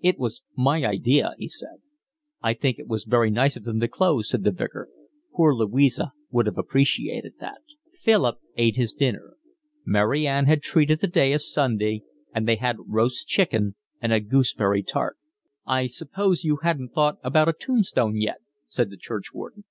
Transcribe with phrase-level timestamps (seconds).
[0.00, 1.76] "It was my idea," he said.
[2.42, 4.88] "I think it was very nice of them to close," said the Vicar.
[5.32, 7.58] "Poor Louisa would have appreciated that."
[7.92, 9.36] Philip ate his dinner.
[9.84, 12.02] Mary Ann had treated the day as Sunday,
[12.34, 15.18] and they had roast chicken and a gooseberry tart.
[15.66, 19.62] "I suppose you haven't thought about a tombstone yet?" said the churchwarden.